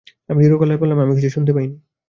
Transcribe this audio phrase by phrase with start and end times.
[0.29, 1.75] আমি দৃঢ় গলায় বললাম, আমি কিছু শুনতে পাই নি।